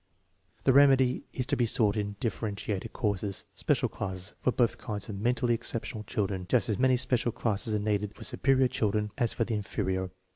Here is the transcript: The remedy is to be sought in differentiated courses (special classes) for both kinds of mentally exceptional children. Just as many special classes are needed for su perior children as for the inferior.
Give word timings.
The 0.63 0.73
remedy 0.73 1.25
is 1.31 1.45
to 1.45 1.55
be 1.55 1.67
sought 1.67 1.95
in 1.95 2.15
differentiated 2.19 2.91
courses 2.91 3.45
(special 3.53 3.87
classes) 3.87 4.33
for 4.39 4.51
both 4.51 4.79
kinds 4.79 5.09
of 5.09 5.19
mentally 5.19 5.53
exceptional 5.53 6.03
children. 6.05 6.47
Just 6.49 6.69
as 6.69 6.79
many 6.79 6.97
special 6.97 7.31
classes 7.31 7.75
are 7.75 7.79
needed 7.79 8.15
for 8.15 8.23
su 8.23 8.37
perior 8.37 8.67
children 8.67 9.11
as 9.19 9.33
for 9.33 9.43
the 9.43 9.53
inferior. 9.53 10.09